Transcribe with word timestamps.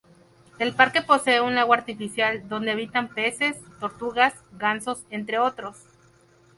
El 0.57 0.73
parque 0.73 1.03
posee 1.03 1.41
un 1.41 1.53
lago 1.53 1.75
artificial, 1.75 2.49
donde 2.49 2.71
habitan 2.71 3.07
peces, 3.09 3.59
tortugas, 3.79 4.33
gansos, 4.53 5.03
entre 5.11 5.37
otros. 5.37 5.77